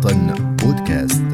[0.00, 1.24] وطن بودكاست.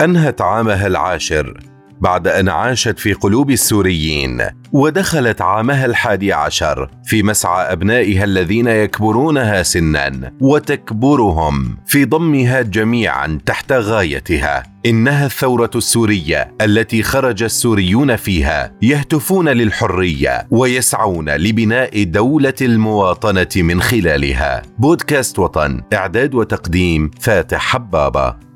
[0.00, 1.73] أنهت عامها العاشر
[2.04, 9.62] بعد أن عاشت في قلوب السوريين ودخلت عامها الحادي عشر في مسعى أبنائها الذين يكبرونها
[9.62, 14.62] سنا وتكبرهم في ضمها جميعا تحت غايتها.
[14.86, 24.62] إنها الثورة السورية التي خرج السوريون فيها يهتفون للحرية ويسعون لبناء دولة المواطنة من خلالها.
[24.78, 28.53] بودكاست وطن إعداد وتقديم فاتح حبابة.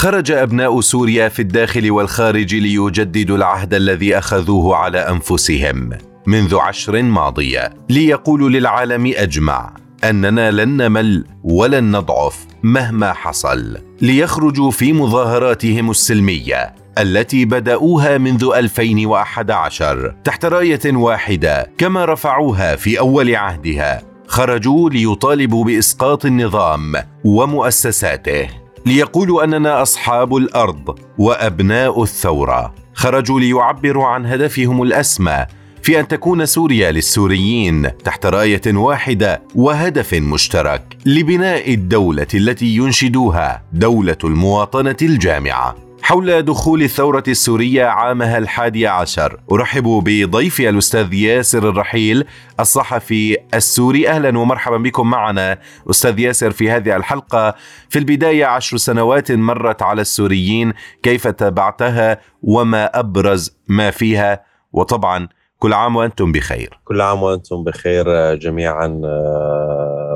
[0.00, 5.90] خرج أبناء سوريا في الداخل والخارج ليجددوا العهد الذي أخذوه على أنفسهم
[6.26, 7.72] منذ عشر ماضية.
[7.90, 9.74] ليقولوا للعالم أجمع
[10.04, 13.76] أننا لن نمل ولن نضعف مهما حصل.
[14.00, 23.36] ليخرجوا في مظاهراتهم السلمية التي بدأوها منذ 2011 تحت راية واحدة كما رفعوها في أول
[23.36, 24.02] عهدها.
[24.26, 26.92] خرجوا ليطالبوا بإسقاط النظام
[27.24, 28.59] ومؤسساته.
[28.86, 32.74] ليقولوا أننا أصحاب الأرض وأبناء الثورة.
[32.94, 35.46] خرجوا ليعبروا عن هدفهم الأسمى
[35.82, 44.16] في أن تكون سوريا للسوريين تحت راية واحدة وهدف مشترك لبناء الدولة التي ينشدوها دولة
[44.24, 45.89] المواطنة الجامعة.
[46.02, 52.24] حول دخول الثورة السورية عامها الحادي عشر أرحب بضيفي الأستاذ ياسر الرحيل
[52.60, 54.08] الصحفي السوري.
[54.08, 55.58] أهلا ومرحبا بكم معنا
[55.90, 57.54] أستاذ ياسر في هذه الحلقة.
[57.88, 65.28] في البداية عشر سنوات مرت على السوريين كيف تابعتها وما أبرز ما فيها؟ وطبعا
[65.60, 69.00] كل عام وأنتم بخير كل عام وأنتم بخير جميعا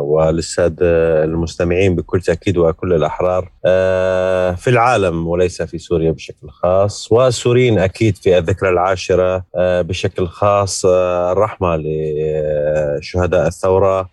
[0.01, 7.79] وللسادة المستمعين بكل تأكيد وكل الأحرار آه، في العالم وليس في سوريا بشكل خاص والسوريين
[7.79, 14.11] أكيد في الذكرى العاشرة آه، بشكل خاص آه، الرحمة لشهداء الثورة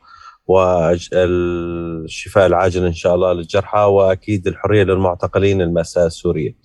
[0.48, 6.56] والشفاء العاجل إن شاء الله للجرحى وأكيد الحرية للمعتقلين المأساة السورية.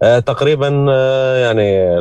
[0.00, 0.68] تقريبا
[1.42, 1.96] يعني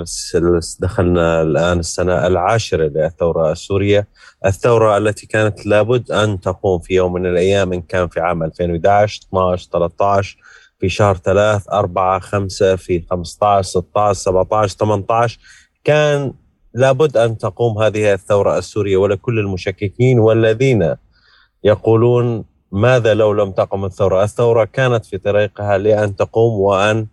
[0.80, 4.08] دخلنا الآن السنة العاشرة للثورة السورية.
[4.46, 9.22] الثورة التي كانت لابد أن تقوم في يوم من الأيام إن كان في عام 2011
[9.30, 10.38] 12 13
[10.80, 15.40] في شهر 3 4 5 في 15 16 17 18
[15.84, 16.34] كان
[16.74, 20.96] لابد أن تقوم هذه الثورة السورية ولكل المشككين والذين
[21.64, 24.24] يقولون ماذا لو لم تقم الثورة.
[24.24, 27.08] الثورة كانت في طريقها لأن تقوم وأن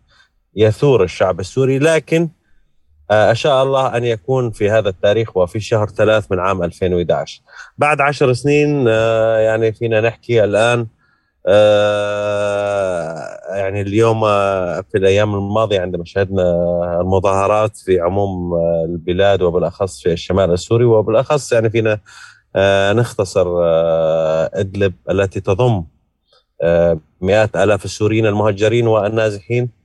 [0.57, 2.29] يثور الشعب السوري لكن
[3.11, 7.43] آه، أشاء الله أن يكون في هذا التاريخ وفي شهر ثلاث من عام 2011
[7.79, 10.87] بعد عشر سنين آه، يعني فينا نحكي الآن
[11.47, 14.21] آه، يعني اليوم
[14.83, 16.43] في الأيام الماضية عندما شهدنا
[17.01, 21.99] المظاهرات في عموم البلاد وبالأخص في الشمال السوري وبالأخص يعني فينا
[22.93, 23.47] نختصر
[24.55, 25.85] إدلب التي تضم
[27.21, 29.63] مئات آلاف السوريين المهجرين والنازحين.
[29.63, 29.80] آه،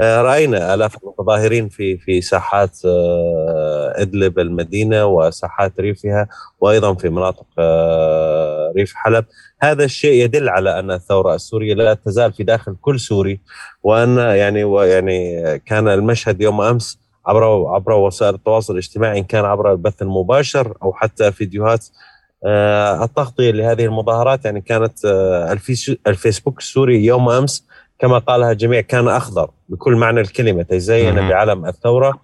[0.00, 6.28] رأينا آلاف المتظاهرين في في ساحات آه، إدلب المدينة وساحات ريفها
[6.60, 9.24] وأيضا في مناطق آه، ريف حلب.
[9.60, 13.40] هذا الشيء يدل على أن الثورة السورية لا تزال في داخل كل سوري
[13.82, 19.72] وأن يعني ويعني كان المشهد يوم أمس عبر عبر وسائل التواصل الاجتماعي إن كان عبر
[19.72, 21.86] البث المباشر أو حتى فيديوهات
[23.02, 24.44] التغطية لهذه المظاهرات.
[24.44, 25.04] يعني كانت
[26.06, 27.66] الفيسبوك السوري يوم أمس
[28.04, 32.20] كما قالها الجميع كان أخضر بكل معنى الكلمة تزين بعلم الثورة.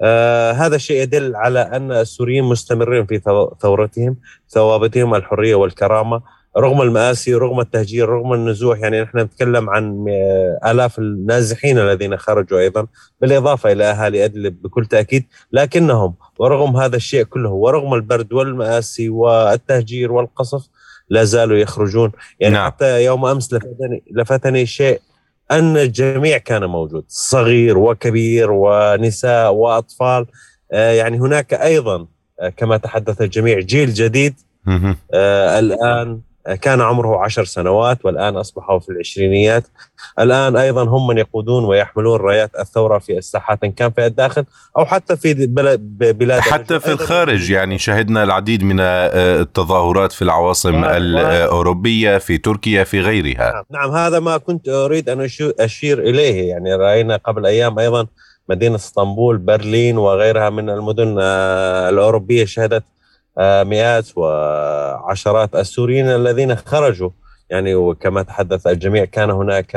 [0.00, 3.18] آه هذا الشيء يدل على أن السوريين مستمرين في
[3.60, 4.16] ثورتهم
[4.48, 6.22] ثوابتهم الحرية والكرامة
[6.58, 8.78] رغم المآسي رغم التهجير رغم النزوح.
[8.78, 10.04] يعني نحن نتكلم عن
[10.66, 12.86] آلاف النازحين الذين خرجوا أيضا
[13.20, 15.24] بالإضافة إلى أهالي أدلب بكل تأكيد.
[15.52, 20.68] لكنهم ورغم هذا الشيء كله ورغم البرد والمآسي والتهجير والقصف
[21.08, 22.12] لا زالوا يخرجون.
[22.40, 22.66] يعني نعم.
[22.66, 25.00] حتى يوم أمس لفتني لفتني شيء
[25.50, 30.26] أن الجميع كان موجود صغير وكبير ونساء وأطفال.
[30.72, 32.06] آه يعني هناك أيضا
[32.40, 34.34] آه كما تحدث الجميع جيل جديد.
[35.14, 36.20] آه الآن
[36.62, 39.64] كان عمره عشر سنوات والآن أصبحوا في العشرينيات.
[40.18, 44.44] الآن أيضا هم من يقودون ويحملون رايات الثورة في الساحات إن كان في الداخل
[44.78, 45.46] أو حتى في
[46.12, 52.38] بلاد حتى في الخارج يعني شهدنا العديد من آه، التظاهرات في العواصم نعم الأوروبية في
[52.38, 53.52] تركيا في غيرها.
[53.52, 55.28] نعم, نعم هذا ما كنت أريد أن
[55.60, 56.48] أشير إليه.
[56.48, 58.06] يعني رأينا قبل أيام أيضا
[58.48, 62.99] مدينة اسطنبول برلين وغيرها من المدن آه، الأوروبية شهدت آه،
[63.38, 67.10] مئات وعشرات السوريين الذين خرجوا.
[67.50, 69.74] يعني وكما تحدث الجميع كان هناك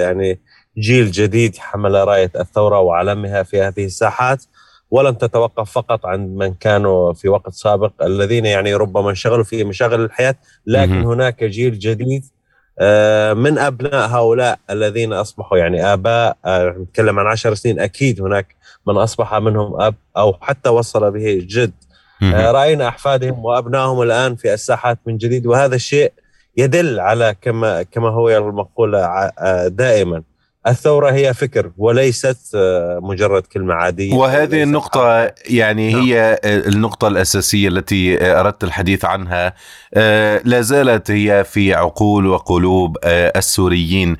[0.00, 0.40] يعني
[0.78, 4.44] جيل جديد حمل راية الثورة وعلمها في هذه الساحات.
[4.90, 10.00] ولم تتوقف فقط عن من كانوا في وقت سابق الذين يعني ربما انشغلوا في مشاغل
[10.00, 10.34] الحياة
[10.66, 12.24] لكن هناك جيل جديد
[12.78, 18.56] آه، من أبناء هؤلاء الذين أصبحوا يعني آباء آه، نتكلم عن عشر سنين أكيد هناك
[18.86, 21.72] من أصبح منهم أب أو حتى وصل به جد.
[21.72, 21.85] آه،
[22.22, 26.12] رأينا أحفادهم وأبنائهم الآن في الساحات من جديد وهذا الشيء
[26.56, 29.30] يدل على كما كما هو المقوله
[29.66, 30.22] دائما.
[30.66, 34.14] الثورة هي فكر وليست آه، مجرد كلمة عادية.
[34.14, 36.02] وهذه النقطة يعني نعم.
[36.02, 39.52] هي النقطة الأساسية التي أردت الحديث عنها.
[39.94, 44.16] آه، لا زالت هي في عقول وقلوب آه، السوريين.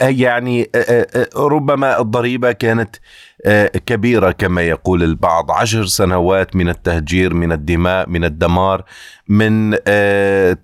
[0.00, 0.70] يعني
[1.36, 2.96] ربما الضريبة كانت
[3.86, 5.50] كبيرة كما يقول البعض.
[5.50, 8.84] عشر سنوات من التهجير من الدماء من الدمار
[9.28, 9.76] من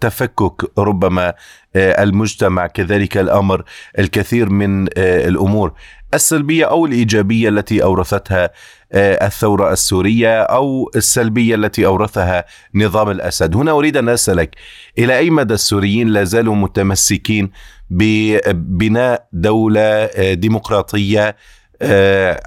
[0.01, 1.35] تفكك ربما
[1.77, 2.67] آه، المجتمع.
[2.67, 3.65] كذلك الأمر
[3.99, 5.73] الكثير من آه، الأمور
[6.15, 8.51] السلبية أو الإيجابية التي أورثتها
[8.93, 12.45] آه، الثورة السورية أو السلبية التي أورثها
[12.75, 13.57] نظام الأسد.
[13.57, 14.55] هنا أريد أن أسألك
[14.99, 17.51] إلى أي مدى السوريين لا زالوا متمسكين
[17.91, 21.37] ببناء دولة ديمقراطية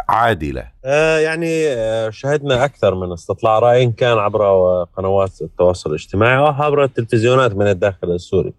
[0.09, 0.63] عادلة.
[1.19, 1.65] يعني
[2.11, 4.43] شهدنا أكثر من استطلاع رأي كان عبر
[4.97, 8.53] قنوات التواصل الاجتماعي أو عبر التلفزيونات من الداخل السوري.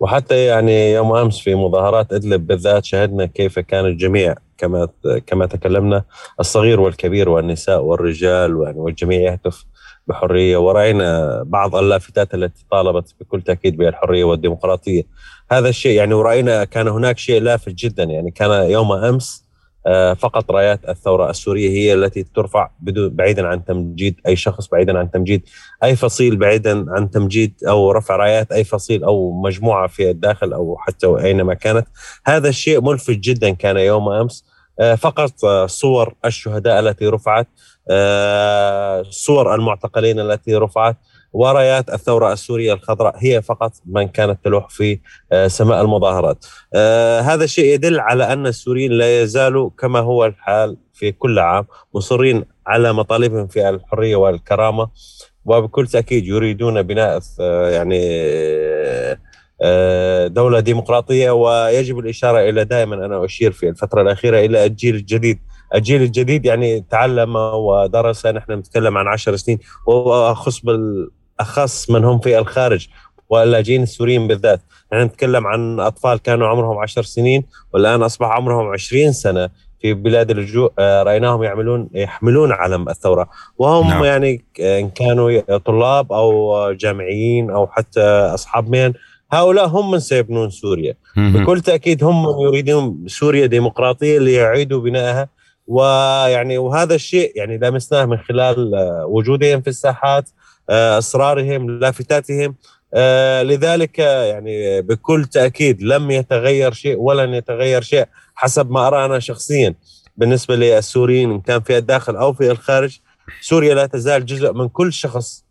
[0.00, 4.88] وحتى يعني يوم أمس في مظاهرات أدلب بالذات شهدنا كيف كان الجميع كما
[5.26, 6.04] كما تكلمنا
[6.40, 9.64] الصغير والكبير والنساء والرجال والجميع يهتف
[10.06, 10.56] بحرية.
[10.56, 15.02] ورأينا بعض اللافتات التي طالبت بكل تأكيد بالحريه والديمقراطية.
[15.50, 18.04] هذا الشيء يعني ورأينا كان هناك شيء لافت جدا.
[18.04, 19.43] يعني كان يوم أمس آه،
[20.18, 25.42] فقط رايات الثورة السورية هي التي ترفع بعيدا عن تمجيد أي شخص بعيدا عن تمجيد
[25.84, 30.76] أي فصيل بعيدا عن تمجيد أو رفع رايات أي فصيل أو مجموعة في الداخل أو
[30.78, 31.86] حتى أينما كانت.
[32.26, 34.44] هذا الشيء ملفت جدا كان يوم أمس.
[34.80, 37.48] آه، فقط آه، صور الشهداء التي رفعت
[39.10, 40.96] صور المعتقلين التي رفعت
[41.34, 45.00] ورايات الثورة السورية الخضراء هي فقط من كانت تلوح في
[45.32, 46.46] آه، سماء المظاهرات.
[46.74, 51.66] آه، هذا الشيء يدل على أن السوريين لا يزالوا كما هو الحال في كل عام
[51.94, 54.88] مصرين على مطالبهم في الحرية والكرامة
[55.44, 58.00] وبكل تأكيد يريدون بناء آه، يعني
[60.28, 65.38] دولة ديمقراطية ويجب الإشارة إلى دائما أنا أشير في الفترة الأخيرة إلى الجيل الجديد.
[65.74, 71.10] الجيل الجديد يعني تعلم ودرس نحن نتكلم عن عشر سنين وأخص بال
[71.40, 72.88] أخص من هم في الخارج
[73.28, 74.60] واللاجئين السوريين بالذات.
[74.92, 79.50] نحن نتكلم عن أطفال كانوا عمرهم عشر سنين والآن أصبح عمرهم عشرين سنة.
[79.84, 83.28] في بلاد اللجوء آه، رأيناهم يعملون يحملون علم الثورة.
[83.58, 84.04] وهم نعم.
[84.04, 88.00] يعني إن كانوا طلاب أو جامعيين أو حتى
[88.34, 88.92] أصحاب مهن
[89.32, 90.94] هؤلاء هم من سيبنون سوريا.
[91.16, 95.28] بكل تأكيد هم من يريدون سوريا ديمقراطية ليعيدوا بنائها.
[95.66, 100.28] ويعني وهذا الشيء يعني لمسناه من خلال آه، وجودهم في الساحات
[100.70, 102.54] آه، اصرارهم لافتاتهم
[102.94, 109.18] آه، لذلك يعني بكل تأكيد لم يتغير شيء ولن يتغير شيء حسب ما أرى أنا
[109.18, 109.74] شخصيا.
[110.16, 112.98] بالنسبة للسوريين إن كان في الداخل أو في الخارج
[113.40, 115.44] سوريا لا تزال جزء من كل شخص.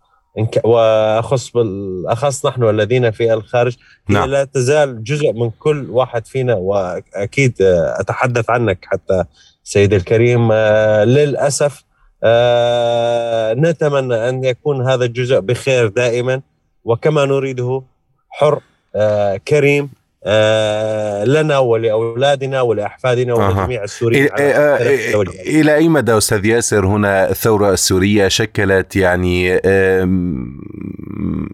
[0.64, 3.76] وأخص بالاخص نحن الذين في الخارج
[4.10, 4.30] نعم.
[4.30, 7.56] لا تزال جزء من كل واحد فينا وأكيد
[8.00, 9.24] أتحدث عنك حتى
[9.64, 10.54] سيد الكريم.
[11.04, 11.93] للأسف آه
[13.56, 16.42] نتمنى أن يكون هذا الجزء بخير دائما.
[16.86, 17.82] وكما نريده
[18.30, 18.60] حر
[18.96, 19.90] آه كريم
[20.26, 27.74] آه لنا ولأولادنا ولأحفادنا ولجميع السوريين إيه آه إلى أي مدى أستاذ ياسر هنا الثورة
[27.74, 29.60] السورية شكلت يعني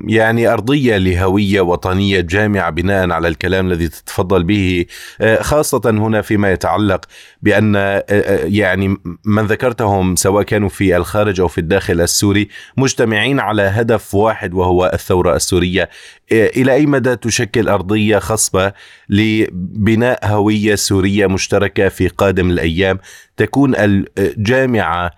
[0.07, 4.85] يعني أرضية لهوية وطنية جامعة بناء على الكلام الذي تتفضل به
[5.21, 7.05] آه، خاصة هنا فيما يتعلق
[7.41, 12.47] بأن آه، آه، يعني من ذكرتهم سواء كانوا في الخارج أو في الداخل السوري
[12.77, 15.89] مجتمعين على هدف واحد وهو الثورة السورية.
[16.31, 18.73] إلى أي مدى تشكل أرضية خصبة
[19.09, 22.99] لبناء هوية سورية مشتركة في قادم الأيام؟
[23.37, 23.73] تكون
[24.17, 25.11] الجامعة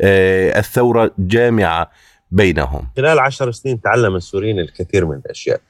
[0.00, 1.90] الثورة جامعة
[2.36, 2.88] بينهم.
[2.96, 5.60] خلال عشر سنين تعلم السوريين الكثير من الأشياء.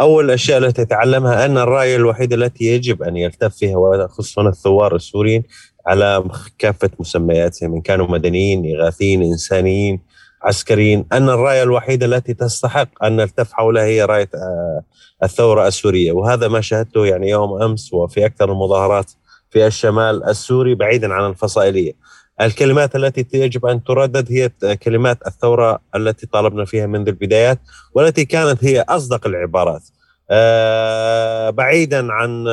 [0.00, 5.42] أول الأشياء التي تعلمها أن الرايه الوحيده التي يجب أن يلتف فيها وخصوصا الثوار السوريين
[5.86, 6.24] على
[6.58, 10.00] كافة مسمياتهم إن كانوا مدنيين إغاثيين إنسانيين
[10.42, 11.06] عسكريين.
[11.12, 14.82] أن الرايه الوحيده التي تستحق أن نلتف حولها هي رايه آه،
[15.22, 16.12] الثورة السورية.
[16.12, 19.10] وهذا ما شاهدته يعني يوم أمس وفي أكثر المظاهرات
[19.50, 21.92] في الشمال السوري بعيدا عن الفصائلية.
[22.40, 27.58] الكلمات التي يجب أن تردد هي كلمات الثورة التي طالبنا فيها منذ البدايات
[27.94, 29.82] والتي كانت هي أصدق العبارات.
[30.30, 32.44] آه، بعيدا عن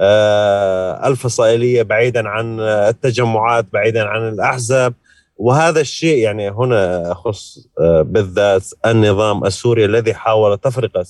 [0.00, 4.94] آه، الفصائلية بعيدا عن التجمعات بعيدا عن الأحزاب.
[5.36, 11.04] وهذا الشيء يعني هنا يخص بالذات النظام السوري الذي حاول تفرقه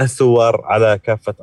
[0.00, 1.34] الثوار على كافة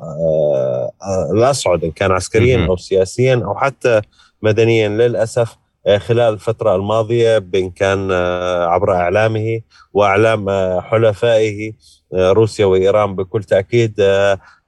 [1.32, 4.00] الاصعد إن كان عسكريا أو سياسيا أو حتى
[4.44, 9.60] مدنيا للأسف آه، خلال الفترة الماضية بإن كان آه، عبر إعلامه
[9.92, 11.72] وإعلام آه، حلفائه
[12.14, 13.94] روسيا وإيران بكل تأكيد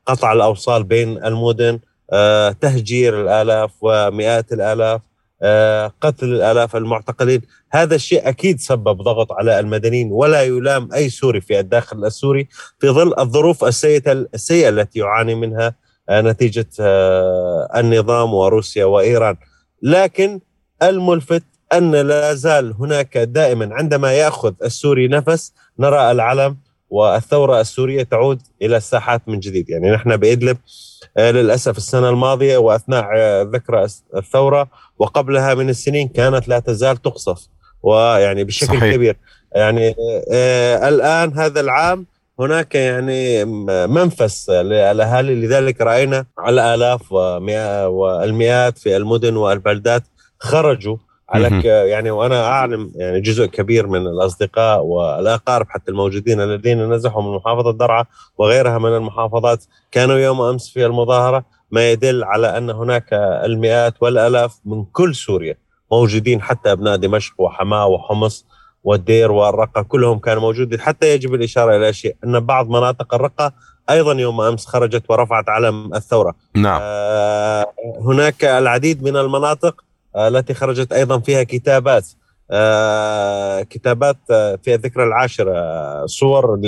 [0.06, 1.80] قطع الأوصال بين المدن
[2.60, 5.00] تهجير الآلاف ومئات الآلاف
[6.00, 7.42] قتل الآلاف المعتقلين.
[7.70, 12.88] هذا الشيء أكيد سبب ضغط على المدنيين ولا يلام أي سوري في الداخل السوري في
[12.88, 15.74] ظل الظروف السيئة, التي يعاني منها
[16.10, 16.68] نتيجة
[17.76, 19.36] النظام وروسيا وإيران.
[19.82, 20.40] لكن
[20.82, 21.42] الملفت
[21.72, 26.56] أن لا زال هناك دائما عندما يأخذ السوري نفس نرى العلم
[26.90, 29.70] والثورة السورية تعود إلى الساحات من جديد.
[29.70, 30.58] يعني نحن بإدلب
[31.16, 34.68] آه، للأسف السنة الماضية وأثناء آه، ذكرى الثورة
[34.98, 37.46] وقبلها من السنين كانت لا تزال تقصف.
[37.82, 38.94] ويعني بشكل صحيح.
[38.94, 39.16] كبير.
[39.52, 39.94] يعني
[40.32, 42.06] آه الآن هذا العام
[42.40, 43.44] هناك يعني
[43.86, 50.02] منفس للأهالي لذلك رأينا على آلاف والمئات في المدن والبلدات
[50.38, 50.96] خرجوا
[51.28, 57.34] على يعني وأنا أعلم يعني جزء كبير من الأصدقاء والأقارب حتى الموجودين الذين نزحوا من
[57.36, 58.04] محافظة درعا
[58.38, 61.44] وغيرها من المحافظات كانوا يوم أمس في المظاهرة.
[61.70, 63.08] ما يدل على أن هناك
[63.44, 65.56] المئات والآلاف من كل سوريا
[65.92, 68.46] موجودين حتى أبناء دمشق وحماة وحمص.
[68.86, 70.80] والدير والرقة كلهم كانوا موجودين.
[70.80, 73.52] حتى يجب الإشارة إلى شيء أن بعض مناطق الرقة
[73.90, 76.34] أيضا يوم أمس خرجت ورفعت علم الثورة.
[76.54, 76.80] نعم.
[76.82, 77.66] آه
[78.00, 79.84] هناك العديد من المناطق
[80.16, 82.06] التي خرجت أيضا فيها كتابات.
[82.50, 86.60] آه، كتابات آه، في الذكرى العاشرة صور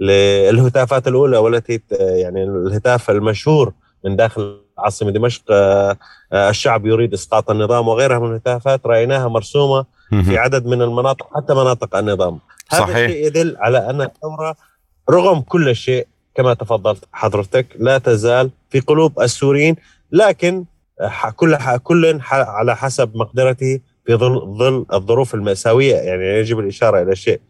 [0.00, 3.72] للهتافات الأولى والتي يعني الهتاف المشهور
[4.04, 5.96] من داخل عاصمة دمشق آه،
[6.32, 8.86] الشعب يريد إسقاط النظام وغيرها من الهتافات.
[8.86, 9.84] رأيناها مرسومة
[10.20, 12.38] في عدد من المناطق حتى مناطق النظام.
[12.70, 12.96] هذا صحيح.
[12.96, 14.56] الشيء يدل على أن الثورة
[15.10, 19.76] رغم كل شيء كما تفضلت حضرتك لا تزال في قلوب السوريين.
[20.12, 20.64] لكن
[21.36, 25.94] كل كل على حسب مقدرته في ظل ظل الظروف المأساوية.
[25.94, 27.40] يعني يجب الإشارة إلى شيء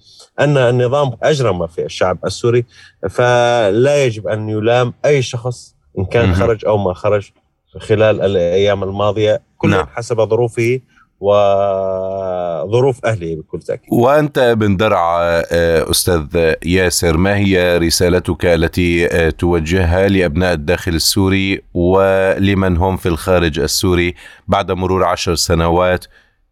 [0.40, 2.64] أن النظام أجرم في الشعب السوري.
[3.10, 7.30] فلا يجب أن يلام أي شخص إن كان خرج أو ما خرج
[7.78, 9.42] خلال الأيام الماضية.
[9.58, 9.86] كل نعم.
[9.86, 10.80] حسب ظروفه.
[11.22, 13.88] وظروف أهله بكل تأكيد.
[13.92, 21.62] وأنت ابن درع آه، أستاذ ياسر ما هي رسالتك التي آه، توجهها لأبناء الداخل السوري
[21.74, 24.14] ولمن هم في الخارج السوري
[24.48, 26.04] بعد مرور عشر سنوات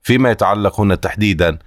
[0.02, 1.58] فيما يتعلق هنا تحديدا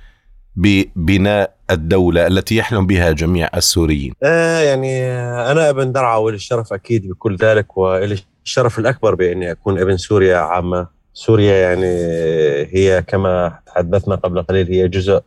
[0.56, 5.08] ببناء الدولة التي يحلم بها جميع السوريين؟ آه يعني
[5.52, 10.93] أنا ابن درعا وللشرف أكيد بكل ذلك ولي الشرف الأكبر بأني أكون ابن سوريا عامة.
[11.14, 11.86] سوريا يعني
[12.74, 15.22] هي كما تحدثنا قبل قليل هي جزء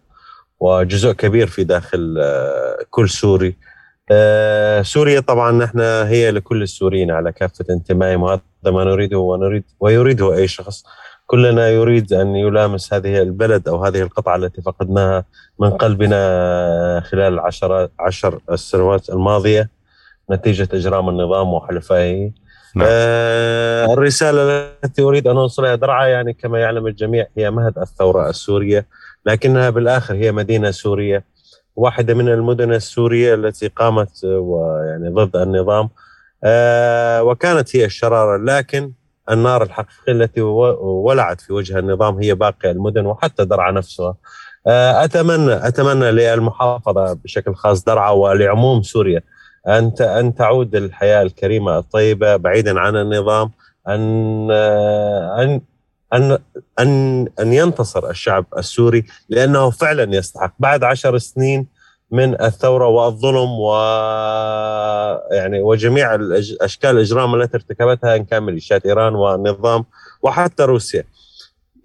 [0.61, 3.57] وجزء كبير في داخل آه، كل سوري.
[4.11, 10.35] آه، سوريا طبعا نحن هي لكل السوريين على كافة انتمائهم وهذا ما نريده ونريد ويريده
[10.35, 10.85] أي شخص.
[11.26, 15.25] كلنا يريد أن يلامس هذه البلد أو هذه القطعة التي فقدناها
[15.59, 19.71] من قلبنا خلال العشر عشر السنوات الماضية
[20.31, 22.31] نتيجة إجرام النظام وحلفائه.
[22.76, 22.88] نعم.
[22.90, 24.42] آه الرسالة
[24.85, 28.87] التي أريد أن أوصلها درعا يعني كما يعلم الجميع هي مهد الثورة السورية
[29.26, 31.25] لكنها بالآخر هي مدينة سورية
[31.76, 35.88] واحدة من المدن السورية التي قامت ويعني ضد النظام
[36.45, 38.92] آه وكانت هي الشرارة لكن
[39.30, 44.14] النار الحقيقية التي ولعت في وجه النظام هي باقي المدن وحتى درعا نفسها
[44.66, 49.23] آه أتمنى أتمنى للمحافظة بشكل خاص درعا ولعموم سوريا
[49.69, 53.51] ان أن تعود الحياة الكريمة الطيبة بعيدا عن النظام
[53.89, 55.61] أن أن
[56.13, 56.39] أن
[56.79, 60.55] أن أن ينتصر الشعب السوري لأنه فعلا يستحق.
[60.59, 61.67] بعد عشر سنين
[62.11, 63.75] من الثورة والظلم و
[65.31, 66.19] يعني وجميع
[66.61, 69.85] أشكال الإجرام التي ارتكبتها إن كان ميليشيات إيران والنظام
[70.23, 71.05] وحتى روسيا.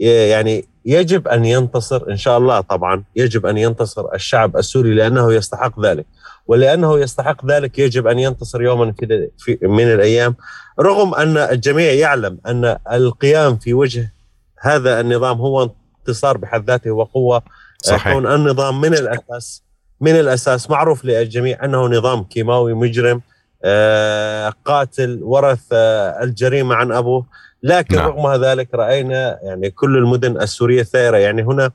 [0.02, 5.86] يعني يجب أن ينتصر إن شاء الله طبعا يجب أن ينتصر الشعب السوري لأنه يستحق
[5.86, 6.06] ذلك.
[6.48, 8.94] ولأنه يستحق ذلك يجب أن ينتصر يوما
[9.38, 10.36] في من الأيام.
[10.80, 14.14] رغم أن الجميع يعلم أن القيام في وجه
[14.62, 17.44] هذا النظام هو انتصار بحد ذاته وقوة.
[17.84, 18.14] صحيح.
[18.14, 19.64] كون النظام من الأساس
[20.02, 23.22] من الأساس معروف للجميع أنه نظام كيماوي مجرم
[23.64, 27.26] آه، قاتل ورث آه، الجريمة عن أبوه.
[27.64, 28.08] لكن نعم.
[28.08, 31.18] رغم ذلك رأينا يعني كل المدن السورية ثائرة.
[31.18, 31.72] يعني هنا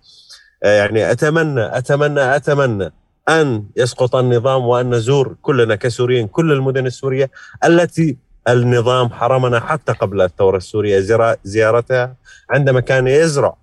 [0.62, 2.92] آه، يعني أتمنى أتمنى أتمنى
[3.28, 7.30] أن يسقط النظام وأن نزور كلنا كسوريين كل المدن السورية
[7.64, 8.16] التي
[8.48, 11.00] النظام حرمنا حتى قبل الثورة السورية
[11.44, 12.14] زيارتها
[12.50, 13.56] عندما كان يزرع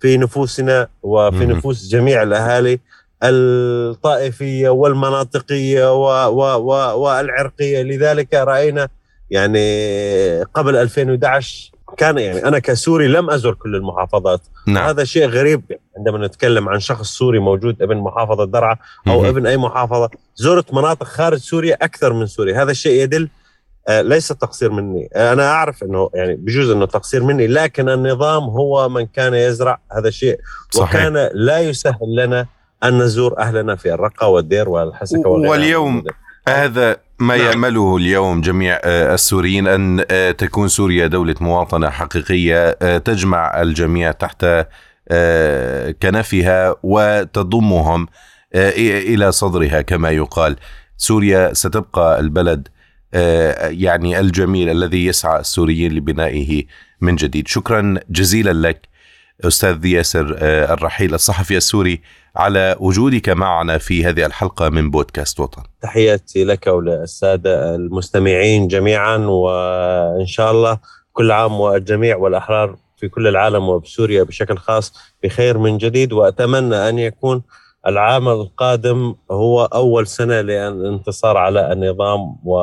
[0.00, 2.80] في نفوسنا وفي نفوس جميع الأهالي
[3.22, 5.94] الطائفية والمناطقية
[6.94, 7.82] والعرقية.
[7.82, 8.88] لذلك رأينا
[9.30, 14.40] يعني قبل 2011 كان يعني أنا كسوري لم أزر كل المحافظات.
[14.66, 14.88] نعم.
[14.88, 15.62] هذا شيء غريب
[15.96, 18.76] عندما نتكلم عن شخص سوري موجود ابن محافظة درعا
[19.08, 20.10] أو ابن أي محافظة.
[20.36, 22.62] زرت مناطق خارج سوريا أكثر من سوريا.
[22.62, 23.28] هذا الشيء يدل
[23.88, 25.08] آه ليس تقصير مني.
[25.16, 30.08] أنا أعرف إنه يعني بجوز إنه تقصير مني لكن النظام هو من كان يزرع هذا
[30.08, 30.40] الشيء.
[30.70, 30.94] صحيح.
[30.94, 32.46] وكان لا يسهل لنا
[32.84, 36.04] أن نزور أهلنا في الرقة والدير والحسكه واليوم
[36.48, 37.46] هذا ما نعم.
[37.46, 44.12] يأمله اليوم جميع آه، السوريين أن آه، تكون سوريا دولة مواطنة حقيقية آه، تجمع الجميع
[44.12, 44.46] تحت
[46.02, 48.08] كنفها وتضمهم
[48.54, 50.56] إلى صدرها كما يقال.
[50.96, 52.68] سوريا ستبقى البلد
[53.62, 56.64] يعني الجميل الذي يسعى السوريين لبنائه
[57.00, 57.48] من جديد.
[57.48, 58.88] شكرا جزيلا لك.
[59.44, 62.00] أستاذ ياسر الرحيل الصحفي السوري
[62.36, 65.62] على وجودك معنا في هذه الحلقة من بودكاست وطن.
[65.82, 70.78] تحياتي لك وللسادة المستمعين جميعا وإن شاء الله
[71.12, 74.92] كل عام والجميع والأحرار في كل العالم وبسوريا بشكل خاص
[75.22, 76.12] بخير من جديد.
[76.12, 77.42] وأتمنى أن يكون
[77.86, 82.58] العام القادم هو أول سنة للانتصار على النظام و...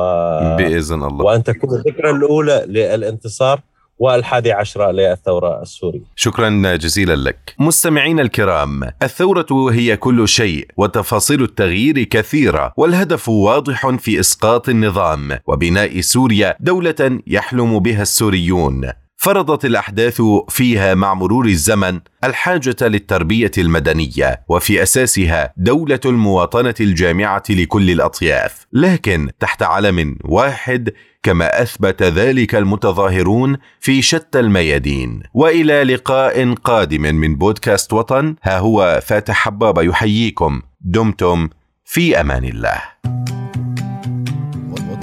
[0.56, 1.24] بإذن الله.
[1.24, 3.60] وأن تكون الذكرى الأولى للانتصار.
[3.98, 6.04] والحادي عشر للثورة السورية.
[6.16, 7.54] شكرا جزيلا لك.
[7.58, 16.00] مستمعين الكرام الثورة هي كل شيء وتفاصيل التغيير كثيرة والهدف واضح في إسقاط النظام وبناء
[16.00, 18.90] سوريا دولة يحلم بها السوريون.
[19.18, 27.90] فرضت الأحداث فيها مع مرور الزمن الحاجة للتربية المدنية وفي أساسها دولة المواطنة الجامعة لكل
[27.90, 28.66] الأطياف.
[28.72, 30.92] لكن تحت علم واحد
[31.26, 35.22] كما أثبت ذلك المتظاهرون في شتى الميادين.
[35.34, 38.36] وإلى لقاء قادم من بودكاست وطن.
[38.42, 40.62] ها هو فاتح حبابة يحييكم.
[40.80, 41.48] دمتم
[41.84, 42.82] في أمان الله.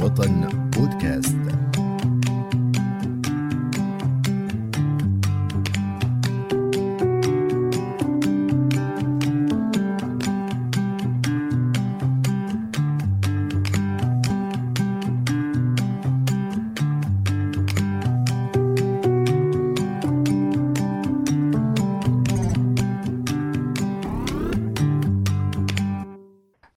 [0.04, 1.73] وطن بودكاست.